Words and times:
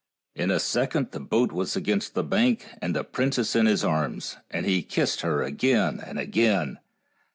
In 0.33 0.49
a 0.49 0.59
second 0.59 1.11
the 1.11 1.19
boat 1.19 1.51
was 1.51 1.75
against 1.75 2.15
the 2.15 2.23
bank, 2.23 2.65
and 2.81 2.95
the 2.95 3.03
princess 3.03 3.55
in 3.55 3.67
his 3.67 3.83
arms. 3.83 4.35
And 4.49 4.65
he 4.65 4.81
kissed 4.81 5.21
her 5.21 5.43
again 5.43 6.01
and 6.03 6.17
again. 6.17 6.79